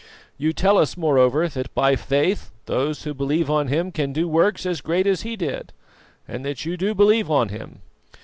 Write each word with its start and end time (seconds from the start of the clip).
You 0.35 0.51
tell 0.51 0.79
us, 0.79 0.97
moreover, 0.97 1.47
that 1.47 1.71
by 1.75 1.95
faith 1.95 2.49
those 2.65 3.03
who 3.03 3.13
believe 3.13 3.51
on 3.51 3.67
Him 3.67 3.91
can 3.91 4.11
do 4.13 4.27
works 4.27 4.65
as 4.65 4.81
great 4.81 5.05
as 5.05 5.21
He 5.21 5.35
did, 5.35 5.73
and 6.27 6.43
that 6.43 6.65
you 6.65 6.75
do 6.75 6.95
believe 6.95 7.29
on 7.29 7.49
Him. 7.49 7.81